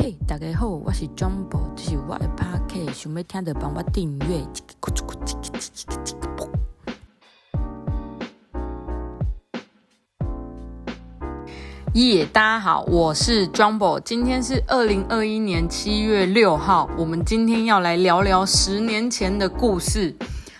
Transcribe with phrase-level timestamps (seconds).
[0.00, 4.46] 嘿，大家好，我是 Jumbo，这是我的 Podcast，想要听的帮我订阅。
[11.94, 20.14] 耶，大家好，我是 Jumbo，今天是二零二一年七月六号，我们今天要来聊聊十年前的故事，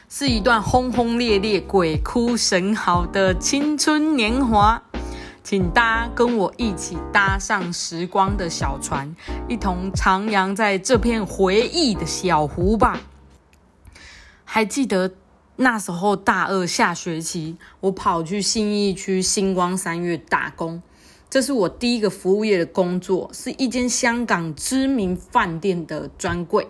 [0.09, 4.83] 是一段轰轰烈烈、鬼哭神嚎的青春年华。
[5.49, 9.17] 请大家跟我一起搭上时光的小船，
[9.49, 13.01] 一同徜徉在这片回忆的小湖吧。
[14.45, 15.15] 还记得
[15.57, 20.83] 那时候大二下学期，我跑去信义区星光三月打工，
[21.31, 26.69] 这是我第一个服务业的工作，是一间香港知名饭店的专柜。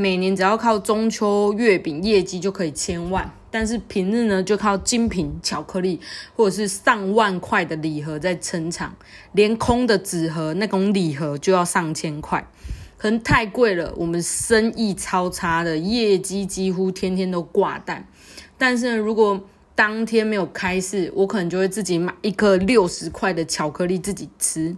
[0.00, 6.00] 每年只要靠中秋月饼业绩就可以千万，但是平日呢就靠精品巧克力
[6.34, 8.96] 或者是上万块的礼盒在撑场，
[9.32, 12.48] 连空的纸盒那种礼盒就要上千块，
[12.96, 18.08] 可能太贵了，我们生意超差的，业绩几乎天天都挂蛋。
[18.56, 19.38] 但是呢，如果
[19.74, 24.74] 当天没有开市，我可能就会自己买一颗六十块的巧克力自己吃。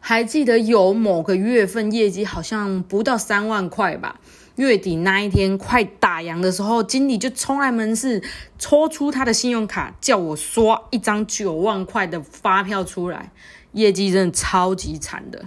[0.00, 4.18] 还记得有某个月份业绩好像不到三万块吧？
[4.56, 8.22] 月底那一天快打烊的时候，经理就冲来门市，
[8.58, 13.30] 抽出他的信用卡，叫我刷一张九万块的发票出来。
[13.72, 15.44] 业绩真的超级惨的。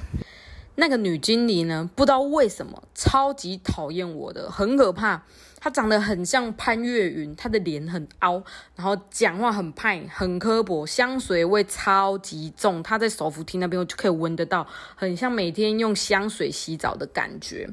[0.76, 5.24] 那个女经理呢，不知道为什么超级讨厌我的，很可怕。
[5.64, 8.44] 她长得很像潘越云，她的脸很凹，
[8.76, 12.84] 然后讲话很派，很刻薄，香水味超级重。
[12.84, 17.70] 她在手扶梯那边，我就可以闻得到，很像每天用香水洗澡的感觉。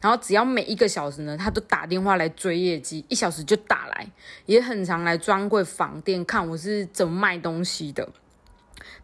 [0.00, 4.10] 然后只要每一个小时呢，她都打电话来追业绩，一小时就打来，
[4.46, 8.08] 也很常来专柜访店看我是怎么卖东西的。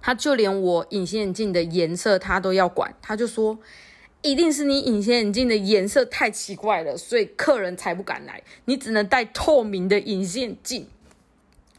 [0.01, 3.59] 她就连我隐形眼镜的颜色，她都要管，她就说。
[4.23, 8.43] 一定是你隐形眼镜的颜色太奇怪了，所以客人才不敢来。
[8.67, 10.89] 你只能戴透明的隐形眼镜。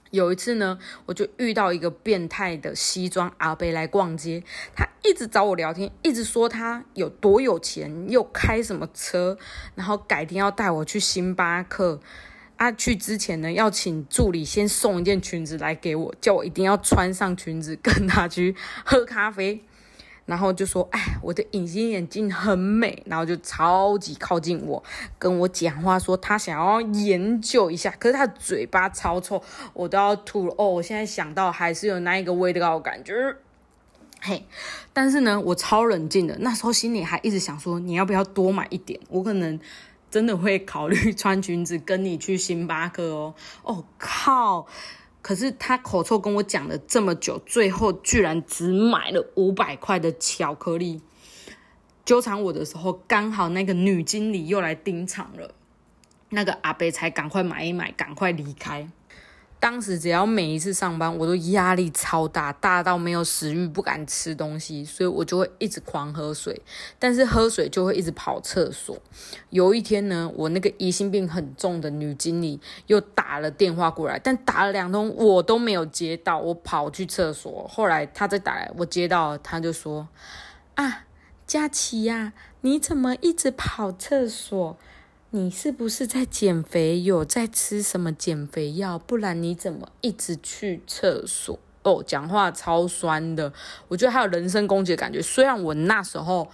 [0.09, 4.43] 有一次呢，我就遇到一个变态的西装阿伯来逛街，
[4.75, 9.37] 他一直找我聊天，一直说他有多有钱，又开什么车，
[9.75, 12.01] 然后改天要带我去星巴克。
[12.57, 19.63] 啊，去之前呢，要请助理先送一件裙子来给我，叫我一定要穿上裙子跟他去喝咖啡。
[20.31, 24.81] 然后就说：“哎，我的隐形眼镜很美。”然后就超级靠近我，
[25.19, 27.93] 跟我讲话，说他想要研究一下。
[27.99, 29.43] 可是他嘴巴超臭，
[29.73, 30.55] 我都要吐了。
[30.57, 33.13] 哦，我现在想到还是有那一个味道感觉。
[34.21, 34.45] 嘿，
[34.93, 36.37] 但是呢，我超冷静的。
[36.39, 38.97] 那时候心里还一直想说：“你要不要多买一点？
[39.09, 39.59] 我可能
[40.09, 44.65] 真的会考虑穿裙子跟你去星巴克哦。”哦靠！
[45.21, 51.01] 可是他口臭跟我讲了这么久，最后居然只买了五百块的巧克力。
[52.03, 55.53] 纠缠我的时候，刚好那个女经理又来盯场了，
[56.29, 58.89] 那个阿伯才赶快买一买，赶快离开。
[59.61, 66.59] 当时只要每一次上班，我都压力超大，大到没有食欲，不敢吃东西，所以我就会一直狂喝水。
[66.97, 68.97] 但是喝水就会一直跑厕所。
[69.51, 77.67] 有一天呢，我那个疑心病很重的女经理又打了电话过来，但打了两通我都没有接到，我跑去厕所。
[77.67, 80.07] 后来她再打来，我接到，她就说
[80.73, 81.05] ：“啊，
[81.45, 84.75] 佳琪呀，你怎么一直跑厕所？”
[85.33, 87.01] 你是不是在减肥？
[87.01, 88.99] 有在吃什么减肥药？
[88.99, 91.57] 不然你怎么一直去厕所？
[91.83, 93.53] 哦，讲话超酸的，
[93.87, 95.21] 我觉得还有人身攻击的感觉。
[95.21, 96.49] 虽然我那时候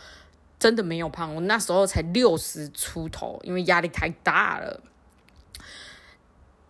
[0.60, 4.84] 真的没有胖，我那时候才六十出头，因为压力太大了。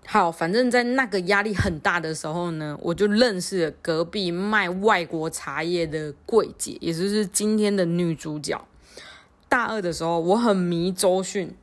[0.05, 8.65] 好，反正在那个压力很大的时候呢，我就认识了隔壁卖外国茶叶的柜姐，也就是今天的女主角。
[9.49, 11.53] 大二的时候，我很迷周迅。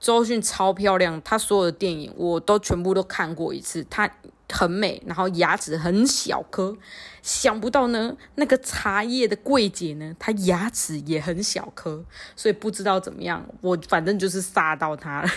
[0.00, 3.84] 周迅超漂亮，她所有的电影我都全部都看过一次。
[3.90, 4.10] 她
[4.50, 6.76] 很美，然后牙齿很小颗。
[7.22, 12.04] 想不到呢，那个茶叶的柜姐呢，她牙齿也很小颗，
[12.34, 15.28] 所以不知道怎么样，我反正就是杀到她了。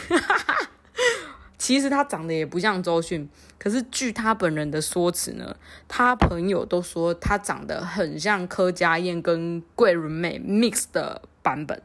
[1.58, 3.30] 其实她长得也不像周迅，
[3.60, 5.56] 可是据她本人的说辞呢，
[5.88, 11.82] 她朋友都说她长得很像柯佳燕跟桂纶镁 mix 的版本。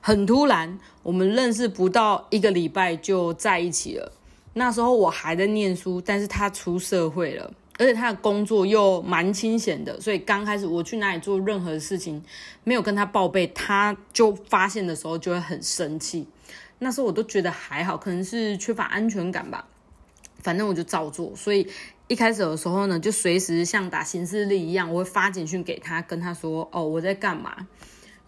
[0.00, 4.12] 很突然，我们认识不到一个礼拜就在一起了。
[4.54, 12.22] 那时候我还在念书，但是他出社会了，而且他的工作又蛮清闲的，所以刚开始我去哪里做任何事情，
[12.64, 16.26] 没有跟他报备，他就发现的时候就会很生气。
[16.80, 19.66] 那时候我都觉得还好，可能是缺乏安全感吧，
[20.42, 21.32] 反正我就照做。
[21.36, 21.68] 所以
[22.08, 27.68] 一开始的时候呢，就随时像打行事历一样，我会发简讯给他，跟他说哦我在干嘛。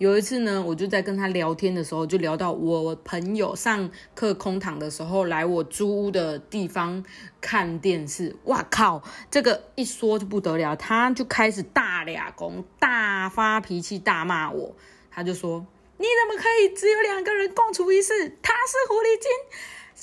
[0.03, 7.05] 有一次呢，我就在跟他聊天的时候，就聊到我朋友上课空堂的时候来我租屋的地方
[7.41, 8.35] 看电视。
[8.47, 9.01] 哇靠，
[9.31, 14.75] 这个一说就不得了，他就开始大俩公，大发脾气，大骂我。
[15.09, 15.65] 他就说
[15.99, 18.37] ：“你怎么可以只有两个人共处一室？
[18.43, 19.31] 他是狐狸精！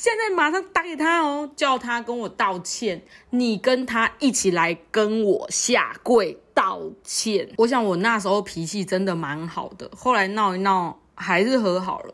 [0.02, 3.02] 现在马上打给他哦，叫他跟我道歉。
[3.32, 12.14] 你跟他一起来跟我下跪。”道歉，我想我那时候脾气真的蛮好的，后来闹一闹还是和好了。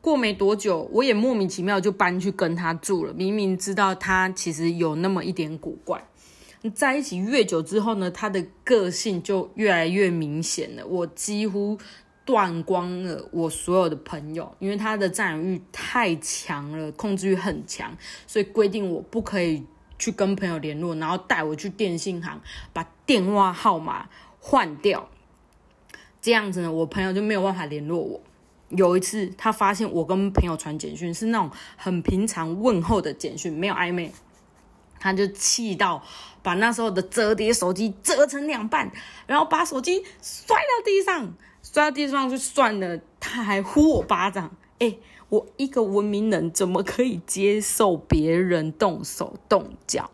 [0.00, 3.12] 过没多久，我也莫名其妙就搬去跟他住了。
[3.12, 6.02] 明明知道他其实有那么一点古怪，
[6.74, 10.86] 在一起越久之后呢，他的个性就越来越明显了。
[10.86, 11.76] 我几乎
[12.28, 17.96] 断光了我所有的朋友，因为他的占有欲太强了，控制欲很强，
[18.26, 19.64] 所以规定我不可以。
[20.00, 22.40] 去跟朋友联络，然后带我去电信行
[22.72, 24.08] 把电话号码
[24.38, 25.08] 换掉，
[26.22, 28.20] 这样子呢，我朋友就没有办法联络我。
[28.68, 34.12] 有一次，他发现我跟朋友传简讯是那种很平常问候的简讯，没有暧昧，
[35.00, 36.00] 他就气到
[36.44, 38.88] 把那时候的折叠手机折成两半，
[39.26, 41.34] 然后把手机摔到地上，
[41.78, 44.96] 摔到地上就算了，他还呼我巴掌，哎。
[45.28, 50.10] 我一个文明人怎么可以接受别人动手动脚？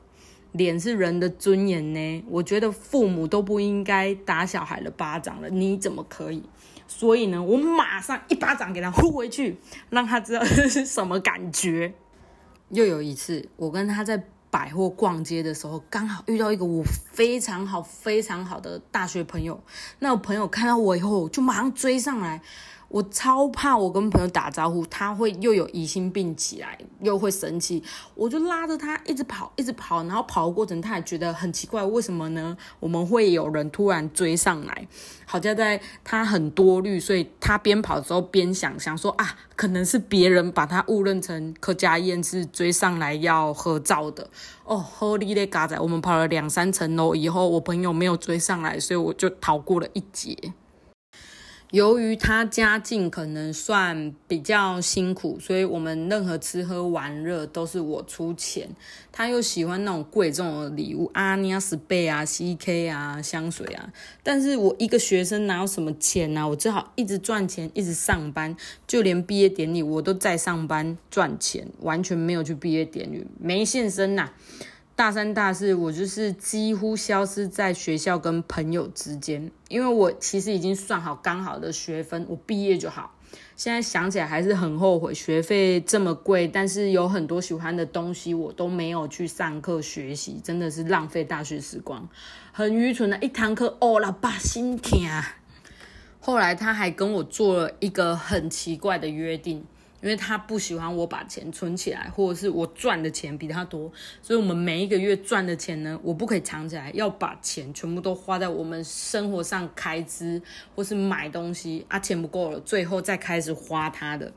[0.50, 2.25] 脸是人的尊严呢？
[2.28, 6.43] 我觉得父母都不应该打小孩的巴掌了，你怎么可以？
[6.88, 9.56] 所以呢，我马上一巴掌给他呼回去，
[9.88, 11.94] 让他知道是什么感觉。
[12.70, 19.60] 又有一次，我跟他在百货逛街的时候，刚好遇到一个我非常好、非常好的大学朋友。
[19.98, 22.40] 那我朋友看到我以后，就马上追上来。
[22.94, 27.82] 我超怕我跟朋友打招呼，他会又有疑心病起来，又会生气。
[28.14, 32.56] 我就拉着他一直跑，一直跑，然后跑的过程他也觉得很奇怪，为什么呢？
[32.79, 34.87] 我们会有人突然追上来。
[35.26, 44.31] 好在在他很多虑，所以他边跑的时候边想想说啊，可能是别人把他误认成柯佳燕是追上来要合照的。
[44.62, 50.52] 哦，Holy 的嘎仔，我们跑了两三层楼以后，我朋友没有追上来，所以我就逃过了一劫。
[51.75, 58.69] 由于他家境可能算比较辛苦，所以我们任何吃喝玩乐都是我出钱。
[59.11, 63.93] 他又喜欢那种贵重的礼物，阿尼亚斯贝啊、CK 啊、香水啊。
[64.23, 66.49] 但是我一个学生哪有什么钱呢？
[66.49, 68.56] 我只好一直赚钱，一直上班，
[68.87, 74.31] 就连毕业典礼我都在上班赚钱，完全没有去毕业典礼，没现身呐。
[74.96, 83.12] 大三、大四，我就是几乎消失在学校跟朋友之间，因为我其实已经算好刚好的学分，我毕业就好。
[83.56, 92.08] 现在想起来还是很后悔，学费这么贵，但是有很多喜欢的东西我都没有去上课学习，真的是浪费大学时光，
[92.52, 93.76] 很愚蠢的一堂课。
[93.81, 95.00] 哦，老爸心疼。
[96.20, 99.67] 后来他还跟我做了一个很奇怪的约定。
[100.04, 103.90] 因为他不喜欢我把钱存起来，或者是我赚的钱比他多，
[104.20, 110.42] 所以我们每一个月赚的钱呢，我不可以藏起来，要把钱全部都花在我们生活上开支，
[110.76, 114.30] 或是买东西啊，钱不够了，最后再开始花他的。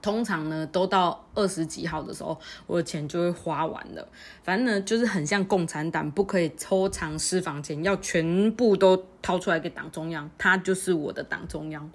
[0.00, 4.06] 通常呢，都到二十几号的时候，我的钱就会花完了。
[4.42, 11.90] 反正呢，就是很像共产党，不可以偷藏私房钱，要全部都掏出来给党中央，他就是我的党中央。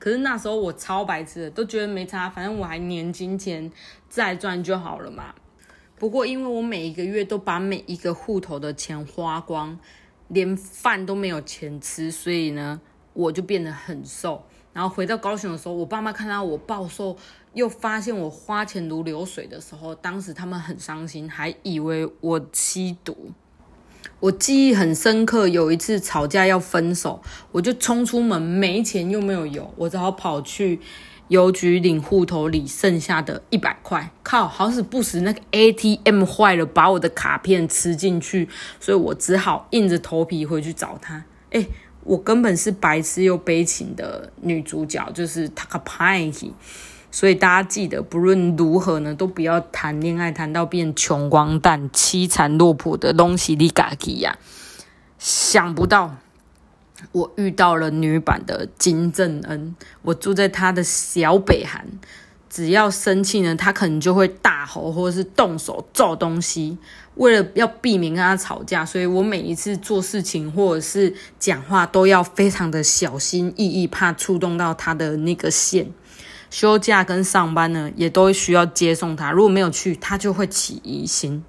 [0.00, 3.70] 可是那时候我超白痴的，都觉得没差，反正我还年金钱
[4.08, 5.32] 再赚就好了嘛。
[5.96, 9.78] 不过因为我每一个月都把每一个户头的钱花光，
[10.28, 12.80] 连饭都没有钱吃，所以呢，
[13.12, 14.42] 我就变得很瘦。
[14.72, 17.14] 然后回到高雄的时候，我爸妈看到我暴瘦，
[17.52, 23.32] 又发现我花钱如流水的时候，当时他们很伤心，还以为我吸毒。
[24.20, 27.20] 我记忆很深刻，有一次吵架要分手，
[27.52, 30.78] 我就冲出门，没钱又没有油，我只好跑去
[31.28, 34.10] 邮局领户头里剩下的一百块。
[34.22, 38.48] 靠，好死不死，那个 ATM 坏了，把我的卡片吃进去，
[38.78, 41.24] 所以我只好硬着头皮回去找他。
[41.50, 41.66] 哎。
[42.02, 46.32] 我根本是白痴又悲情的女主角，就是 Takapai，
[47.10, 54.38] 所以大家记得，不论如何呢，都不要谈恋爱谈到变穷光蛋、凄惨落魄的东西里嘎吉呀。
[55.18, 56.16] 想不到
[57.12, 61.86] 我遇到了女版的金正恩，我住在她的小北韩。
[62.48, 66.76] 只要生气呢，他可能就会大吼，或者是动手揍东西。
[67.14, 75.92] 为了要避免跟他吵架，所以我每一次做事情或者是讲话都要非常的小心翼翼，怕触动到他的那个线。
[76.50, 79.30] 休假跟上班呢，也都需要接送他。
[79.30, 81.44] 如果没有去，他就会起疑心。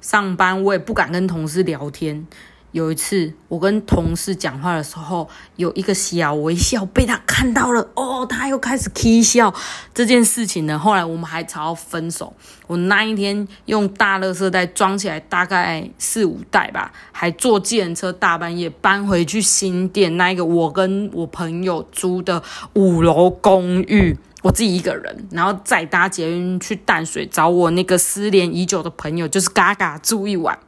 [0.00, 2.26] 上班我也不敢跟同事聊天。
[2.72, 9.54] 有一次，我跟同事讲话的时候，有一个小微笑被他看到了，哦，他又开始 k 笑。
[9.92, 12.34] 这件事情呢，后来我们还吵到分手。
[12.66, 30.58] 我那一天用大垃圾袋装起来，大概四五袋吧，还坐计程车大半夜搬回去新店那一个我跟我朋友租的五楼公寓，我自己一个人，然后再搭捷运去淡水找我那个失联已久的朋友，就是嘎嘎住一晚。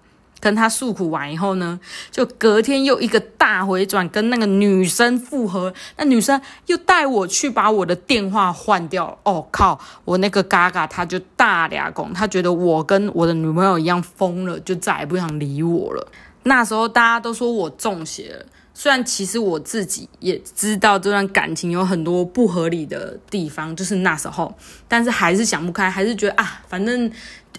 [0.45, 5.73] 跟他诉苦完以后呢，就隔天又一个大回转，跟那个女生复合。
[5.97, 9.19] 那女生又带我去把我的电话换掉。
[9.23, 9.81] 哦靠！
[10.05, 16.07] 我那个嘎嘎他就大俩拱，他觉得我跟我的女朋友一样疯了，就再也不想理我了。
[16.43, 18.45] 那时候大家都说我中邪了，
[18.75, 24.55] 虽然其实我自己也知道这段感情有很多不合理的地方，就是那时候，
[24.87, 27.11] 但是还是想不开，还是觉得啊，反正。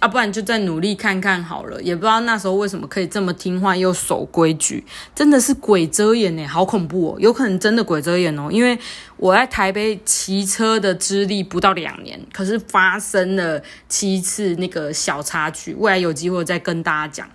[0.01, 1.81] 啊，不然就再努力看看好了。
[1.81, 4.83] 也不知道那时候为什么可以这么听话又守规矩，
[5.15, 7.15] 真的是鬼遮眼呢，好恐怖哦！
[7.17, 8.77] 有可能真的鬼遮眼哦，因为
[9.15, 17.29] 我在台北骑车的资历不到两年，可是发生了七次那个小插曲，未来有机会再跟大家讲。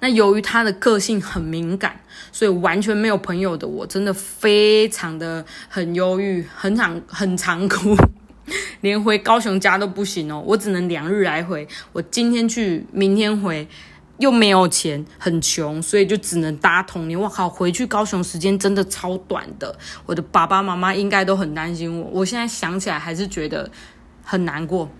[0.00, 2.00] 那由于他的个性很敏感，
[2.36, 7.96] 所以完全没有朋友的我，真的非常的很忧郁，很常很常哭。
[8.82, 11.66] 连回高雄家都不行哦，我只能两日来回。
[11.94, 13.66] 我今天去，明天回，
[14.18, 17.18] 又没有钱，很穷，所以就只能搭同年。
[17.18, 19.74] 我靠，回去高雄时间真的超短的。
[20.04, 22.06] 我的爸爸妈妈应该都很担心我。
[22.12, 23.70] 我现在想起来还是觉得
[24.22, 24.90] 很难过，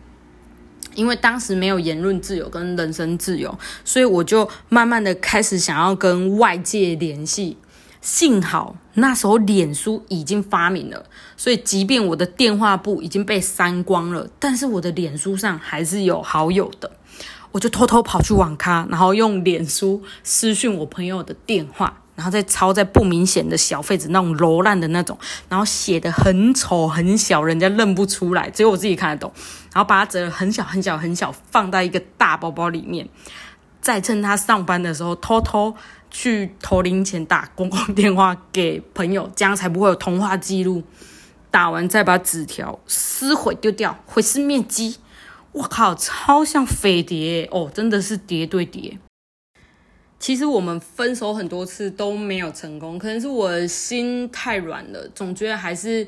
[0.96, 7.56] 因为当时没有言论自由跟人身自由，所以我就慢慢的开始想要跟外界联系。
[8.02, 11.04] 幸好那时候脸书已经发明了，
[11.36, 16.90] 所以即便我的电话簿已经被删光了，但是我的脸书上还是有好友的。
[17.50, 25.16] 我就偷偷跑去网咖，然后用脸书私讯我朋友的电话，然后再抄在不明显的小废纸那种柔烂的那种，
[25.49, 29.32] 然后写的很丑很小，人家认不出来，只有我自己看得懂。
[29.73, 33.08] 然后把它折很小很小很小，放在一个大包包里面，
[33.80, 35.76] 再趁他上班的时候偷偷。
[36.08, 40.82] 去投零钱打公共电话给朋友，这样才不会有通话记录。
[41.50, 44.96] 打完再把纸条撕毁丢掉，毁尸灭迹。
[45.52, 48.99] 我靠，超像飞碟哦，真的是叠对叠。
[50.18, 56.06] 其实我们分手很多次都没有成功，可能是我心太软了，总觉得还是，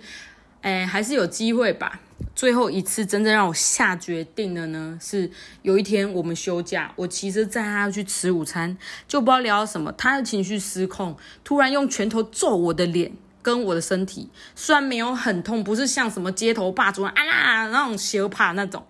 [0.63, 2.01] 哎，还是有机会吧。
[2.35, 5.31] 最后一次真正让我下决定的呢，是
[5.63, 13.13] 有一天我们休假，我骑车载他去吃午餐，就不知道聊什么，他的情绪失控，突然用拳头揍我的脸
[13.43, 18.85] 跟我的身体，虽然没有很痛，不是像什么街头霸主啊那种羞怕那种，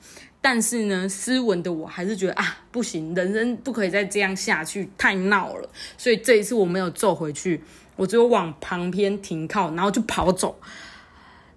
[0.51, 7.63] 但是呢，斯文的我还是觉得啊不行，人生不可以再这样下去，太闹了，所以这一次我没有揍回去，
[7.97, 10.59] 我只有往旁边停靠，然后就跑走。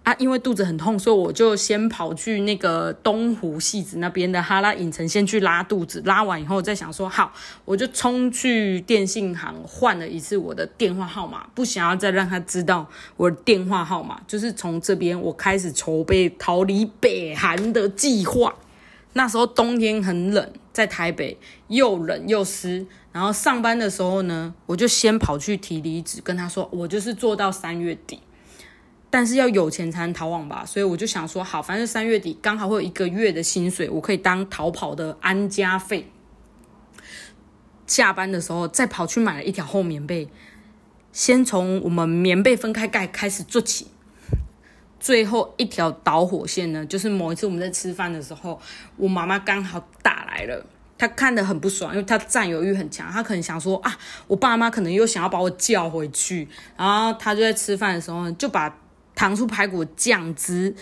[0.04, 6.02] 啊，因为肚子很痛，所以我就先跑去那个东湖戏子那边的哈拉影城，先去拉肚子。
[6.04, 7.32] 拉完以后再想说，好，
[7.64, 14.20] 我就冲去电信行换了一次我的电话号码，不想要再让他知道我的电话号码。
[14.28, 18.54] 就是从这边我开始筹备逃离北韩的计划。
[19.14, 21.38] 那时候冬天很冷，在台北
[21.68, 22.86] 又冷又湿。
[23.12, 28.22] 然后上班的时候呢，我就先跑去提离职，跟他说，我就是做到三月底。
[29.10, 36.10] 但是要有钱才能逃亡吧，所以我就想说，好，反正三月底刚好会有一个月的薪水，我可以当逃跑的安家费。
[37.86, 40.30] 下班的时候再跑去买了一条厚棉被，
[41.12, 43.88] 先从我们棉被分开盖开始做起。
[45.02, 48.58] 最后一条导火线呢，就是某一次我们在吃饭的时候，
[48.96, 50.66] 我妈妈刚好打来了，
[50.98, 58.74] 她看得很不爽，因为她占有欲很强，她可能想说啊，我爸妈可能又想要把我叫回去，然后她就在吃饭的时候就把。
[59.14, 60.74] 糖醋排骨酱汁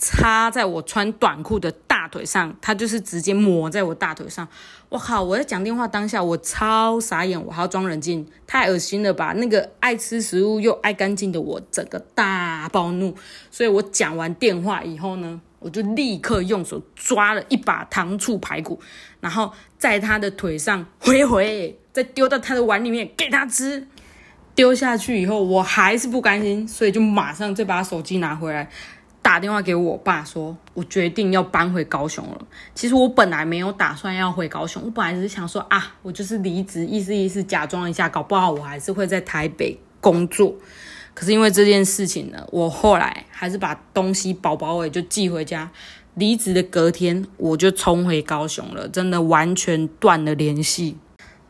[0.00, 4.48] 插在我穿短裤的大腿上，它就是直接抹在我大腿上。
[4.88, 5.22] 我靠！
[5.22, 9.34] 我在讲电话当下，我超傻眼，我还要装冷静，太恶心了吧？
[9.36, 13.14] 那个爱吃食物又爱干净的我，整个大暴怒。
[13.50, 18.80] 所以我讲完电话以后呢，我就立刻用手抓了一把糖醋排骨，
[19.20, 23.86] 然后在他的腿上回回，再丢到他的碗里面给他吃。
[24.56, 28.68] 丢下去以后，我还是不甘心，所以就马上再把手机拿回来，
[29.22, 32.46] 打电话给我爸，说我决定要搬回高雄了。
[32.74, 40.54] 其实我本来没有打算要回高雄，我本来只是想说啊，我就是离职，意思意思，假装一下，搞不好我还是会在台北工作。
[41.12, 45.70] 可是因为这件事情呢，我后来还是把东西包包尾就寄回家，
[46.14, 50.96] 离职的隔天，我就冲回高雄了，真的完全断了联系。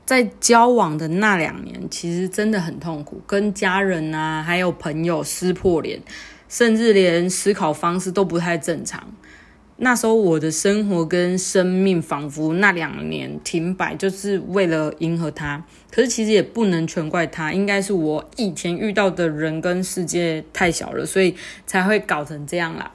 [0.05, 6.01] 在交往的那两年，其实真的很痛苦，跟家人啊，还有朋友撕破脸，
[6.51, 9.11] 甚至连思考方式都不太正常。
[9.83, 15.65] 那时候我的生活跟生命仿佛那两年停摆，就是为了迎合他。
[15.91, 21.35] 可是其实也不能全怪他，应该是我以前遇到的人跟世界太小了，所以
[21.67, 22.93] 才会搞成这样啦。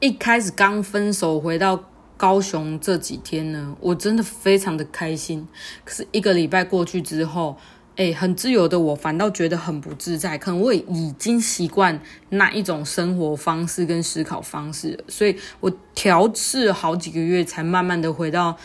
[0.00, 1.82] 一开始刚分手回到
[2.18, 5.48] 高雄这几天呢，我真的非常的开心。
[5.82, 7.56] 可是一个礼拜过去之后，
[7.94, 18.56] 哎，很自由的我反倒觉得很不自在，可能我已经习惯那一种生活方式跟思考方式，所以我调试好几个月，才慢慢的回到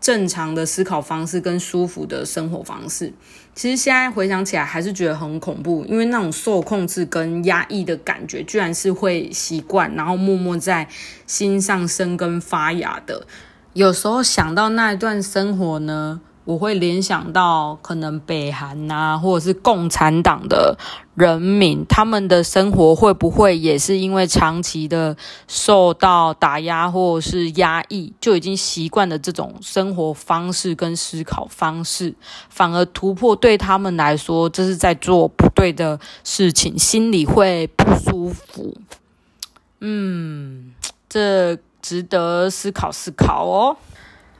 [0.00, 3.12] 正常的思考方式跟舒服的生活方式。
[3.56, 10.86] 其实现在回想起来，还是觉得很恐怖，因为那种受控制跟压抑的感觉，居然是会习惯，然后默默在
[11.26, 13.26] 心上生根发芽的。
[13.72, 16.20] 有时候想到那一段生活呢。
[16.46, 20.78] 我会联想到可能北韩呐，或者是共产党的
[21.16, 25.16] 人民，他们的生活会不会也是因为长期的
[25.48, 32.14] 受到打压或者是压抑，就已经习惯了这种生活方式跟思考方式，
[32.48, 38.76] 反而突破对他们来说，这是在做不对的事情，心里会不舒服。
[39.80, 40.72] 嗯，
[41.08, 43.76] 这值得思考思考哦。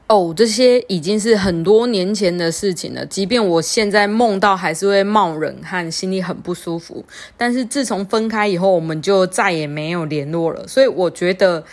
[0.07, 3.05] 哦，这些已经是很多年前的事情了。
[3.05, 7.03] 即便我现在梦到，还是会冒冷汗，心里很不舒服。
[7.35, 10.67] 但是自从分开以后，我们就再也没有联络了。
[10.67, 11.63] 所以我觉得。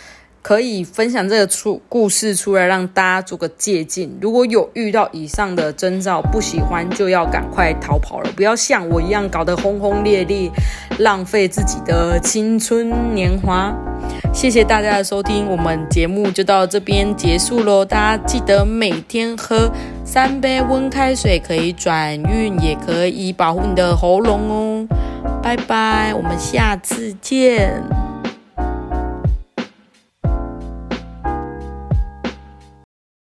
[0.45, 4.07] 可以分享这个出故事出来，让大家做个借鉴。
[4.21, 10.51] 如果有遇到以上的征兆，不喜欢就要赶快逃跑了，不要像我一样搞得轰轰烈烈，
[10.99, 13.75] 浪费自己的青春年华。
[14.31, 17.83] 谢谢大家的收听，我们节目就到这边结束喽。
[17.83, 19.71] 大家记得每天喝
[20.03, 24.87] 三杯温开水，可以转运，也可以保护你的喉咙哦。
[25.41, 28.04] 拜拜，我们下次见。